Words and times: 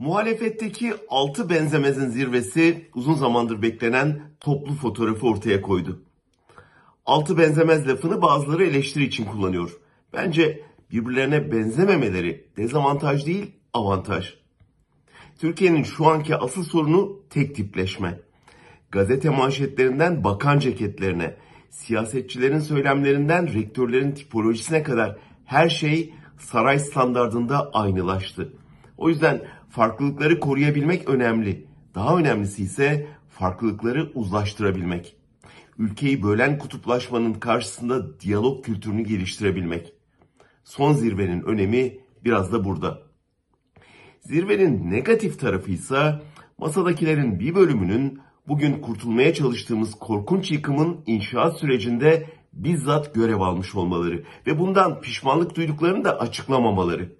Muhalefetteki 0.00 0.94
altı 1.08 1.50
benzemezin 1.50 2.08
zirvesi 2.08 2.88
uzun 2.94 3.14
zamandır 3.14 3.62
beklenen 3.62 4.20
toplu 4.40 4.74
fotoğrafı 4.74 5.26
ortaya 5.26 5.62
koydu. 5.62 6.02
Altı 7.06 7.38
benzemez 7.38 7.88
lafını 7.88 8.22
bazıları 8.22 8.64
eleştiri 8.64 9.04
için 9.04 9.24
kullanıyor. 9.24 9.76
Bence 10.12 10.64
birbirlerine 10.92 11.52
benzememeleri 11.52 12.46
dezavantaj 12.56 13.26
değil, 13.26 13.50
avantaj. 13.72 14.34
Türkiye'nin 15.38 15.82
şu 15.82 16.06
anki 16.06 16.36
asıl 16.36 16.64
sorunu 16.64 17.20
tek 17.30 17.54
tipleşme. 17.54 18.20
Gazete 18.90 19.30
manşetlerinden 19.30 20.24
bakan 20.24 20.58
ceketlerine, 20.58 21.36
siyasetçilerin 21.70 22.60
söylemlerinden 22.60 23.54
rektörlerin 23.54 24.12
tipolojisine 24.12 24.82
kadar 24.82 25.16
her 25.44 25.68
şey 25.68 26.14
saray 26.38 26.78
standardında 26.78 27.70
aynılaştı. 27.72 28.52
O 28.98 29.08
yüzden 29.08 29.42
farklılıkları 29.70 30.40
koruyabilmek 30.40 31.08
önemli. 31.08 31.66
Daha 31.94 32.18
önemlisi 32.18 32.62
ise 32.62 33.06
farklılıkları 33.28 34.12
uzlaştırabilmek. 34.14 35.16
Ülkeyi 35.78 36.22
bölen 36.22 36.58
kutuplaşmanın 36.58 37.34
karşısında 37.34 38.20
diyalog 38.20 38.64
kültürünü 38.64 39.02
geliştirebilmek. 39.02 39.92
Son 40.64 40.92
zirvenin 40.92 41.42
önemi 41.42 41.98
biraz 42.24 42.52
da 42.52 42.64
burada. 42.64 43.02
Zirvenin 44.20 44.90
negatif 44.90 45.40
tarafı 45.40 45.70
ise 45.70 46.22
masadakilerin 46.58 47.40
bir 47.40 47.54
bölümünün 47.54 48.20
bugün 48.48 48.80
kurtulmaya 48.80 49.34
çalıştığımız 49.34 49.94
korkunç 49.94 50.50
yıkımın 50.50 51.00
inşaat 51.06 51.58
sürecinde 51.58 52.26
bizzat 52.52 53.14
görev 53.14 53.40
almış 53.40 53.74
olmaları 53.74 54.24
ve 54.46 54.58
bundan 54.58 55.00
pişmanlık 55.00 55.56
duyduklarını 55.56 56.04
da 56.04 56.20
açıklamamaları. 56.20 57.19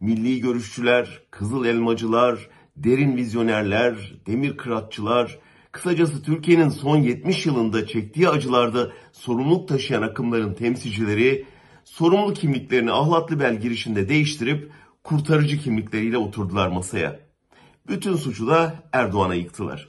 Milli 0.00 0.40
görüşçüler, 0.40 1.22
kızıl 1.30 1.64
elmacılar, 1.64 2.48
derin 2.76 3.16
vizyonerler, 3.16 4.14
demir 4.26 4.56
kıratçılar, 4.56 5.38
kısacası 5.72 6.22
Türkiye'nin 6.22 6.68
son 6.68 6.96
70 6.96 7.46
yılında 7.46 7.86
çektiği 7.86 8.28
acılarda 8.28 8.92
sorumluluk 9.12 9.68
taşıyan 9.68 10.02
akımların 10.02 10.54
temsilcileri 10.54 11.46
sorumlu 11.84 12.34
kimliklerini 12.34 12.92
ahlatlı 12.92 13.40
bel 13.40 13.60
girişinde 13.60 14.08
değiştirip 14.08 14.70
kurtarıcı 15.04 15.58
kimlikleriyle 15.58 16.18
oturdular 16.18 16.68
masaya. 16.68 17.20
Bütün 17.88 18.16
suçu 18.16 18.46
da 18.46 18.74
Erdoğan'a 18.92 19.34
yıktılar. 19.34 19.88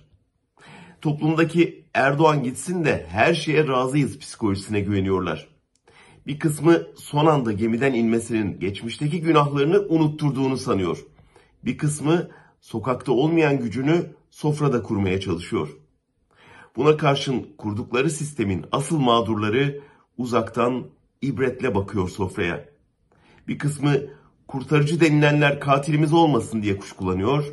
Toplumdaki 1.02 1.86
Erdoğan 1.94 2.44
gitsin 2.44 2.86
de 2.86 3.05
her 3.09 3.33
şeye 3.33 3.67
razıyız 3.67 4.20
psikolojisine 4.20 4.80
güveniyorlar. 4.80 5.58
Bir 6.30 6.39
kısmı 6.39 6.81
son 6.95 7.25
anda 7.25 7.52
gemiden 7.52 7.94
inmesinin 7.94 8.59
geçmişteki 8.59 9.22
günahlarını 9.22 9.80
unutturduğunu 9.80 10.58
sanıyor. 10.58 10.97
Bir 11.66 11.77
kısmı 11.77 12.27
sokakta 12.61 13.11
olmayan 13.11 13.59
gücünü 13.59 14.05
sofrada 14.30 14.83
kurmaya 14.83 15.19
çalışıyor. 15.19 15.69
Buna 16.75 16.97
karşın 16.97 17.47
kurdukları 17.58 18.09
sistemin 18.09 18.66
asıl 18.71 18.99
mağdurları 18.99 19.81
uzaktan 20.17 20.83
ibretle 21.21 21.75
bakıyor 21.75 22.09
sofraya. 22.09 22.69
Bir 23.47 23.58
kısmı 23.58 23.93
kurtarıcı 24.47 25.02
denilenler 25.02 25.59
katilimiz 25.59 26.14
olmasın 26.14 26.61
diye 26.61 26.77
kuşkulanıyor. 26.77 27.45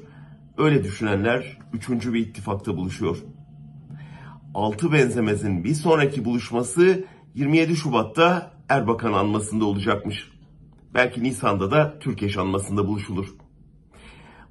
Öyle 0.59 0.85
düşünenler 0.85 1.59
üçüncü 1.73 2.15
bir 2.15 2.21
ittifakta 2.21 2.77
buluşuyor. 2.77 3.17
Altı 4.55 4.93
benzemezin 4.93 5.65
bir 5.65 5.75
sonraki 5.75 6.25
buluşması 6.25 7.05
27 7.35 7.77
Şubat'ta 7.77 8.56
Erbakan 8.69 9.13
anmasında 9.13 9.65
olacakmış. 9.65 10.31
Belki 10.95 11.23
Nisan'da 11.23 11.71
da 11.71 11.99
Türkeş 11.99 12.37
anmasında 12.37 12.87
buluşulur. 12.87 13.27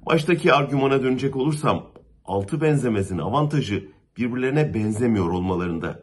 Baştaki 0.06 0.52
argümana 0.52 1.02
dönecek 1.02 1.36
olursam 1.36 1.86
altı 2.24 2.60
benzemezin 2.60 3.18
avantajı 3.18 3.88
birbirlerine 4.16 4.74
benzemiyor 4.74 5.28
olmalarında. 5.28 6.02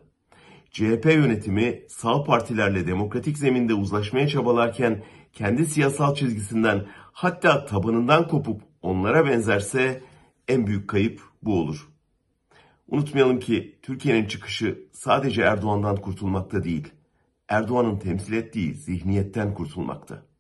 CHP 0.72 1.06
yönetimi 1.06 1.84
sağ 1.90 2.24
partilerle 2.24 2.88
demokratik 2.88 3.38
zeminde 3.38 3.74
uzlaşmaya 3.74 4.28
çabalarken 4.28 5.04
kendi 5.34 5.66
siyasal 5.66 6.16
çizgisinden 6.16 6.86
hatta 7.12 7.66
tabanından 7.66 8.28
kopup 8.28 8.62
onlara 8.82 9.26
benzerse 9.26 10.04
en 10.48 10.68
büyük 10.68 10.88
kayıp 10.88 11.22
bu 11.44 11.60
olur. 11.60 11.88
Unutmayalım 12.88 13.40
ki 13.40 13.80
Türkiye'nin 13.82 14.26
çıkışı 14.26 14.88
sadece 14.92 15.42
Erdoğan'dan 15.42 15.96
kurtulmakta 15.96 16.64
değil, 16.64 16.94
Erdoğan'ın 17.54 18.00
temsil 18.00 18.34
ettiği 18.34 18.76
zihniyetten 18.76 19.54
kurtulmakta. 19.54 20.33